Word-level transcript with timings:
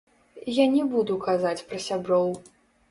Я 0.55 0.65
не 0.77 0.81
буду 0.95 1.21
казаць 1.29 1.63
пра 1.69 1.85
сяброў. 1.91 2.37